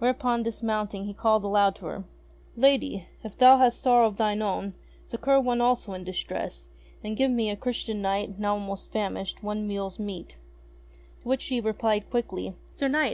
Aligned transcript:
Whereupon, 0.00 0.42
dismounting 0.42 1.04
he 1.06 1.14
called 1.14 1.44
aloud 1.44 1.76
to 1.76 1.86
her: 1.86 2.04
"Lady! 2.56 3.08
If 3.24 3.38
thou 3.38 3.56
hast 3.56 3.80
sorrow 3.80 4.06
of 4.06 4.18
thine 4.18 4.42
own, 4.42 4.74
succour 5.06 5.40
one 5.40 5.62
also 5.62 5.94
in 5.94 6.04
distress, 6.04 6.68
and 7.02 7.16
give 7.16 7.30
me, 7.30 7.48
a 7.48 7.56
Christian 7.56 8.02
Knight, 8.02 8.38
now 8.38 8.52
almost 8.52 8.92
famished, 8.92 9.42
one 9.42 9.66
meal's 9.66 9.98
meat." 9.98 10.36
To 11.22 11.28
which 11.28 11.40
she 11.40 11.58
replied 11.58 12.10
quickly: 12.10 12.54
"Sir 12.76 12.88
Knight! 12.88 13.10